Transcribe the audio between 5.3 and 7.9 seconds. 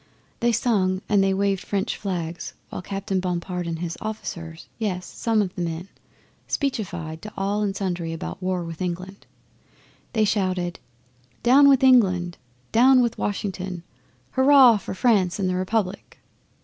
of the men speechified to all and